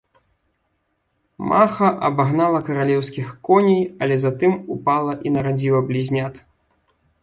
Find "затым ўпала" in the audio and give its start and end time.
4.27-5.13